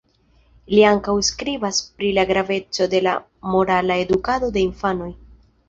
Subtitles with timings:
[0.75, 3.15] Li ankaŭ skribas pri la graveco de la
[3.53, 5.15] morala edukado de infanoj.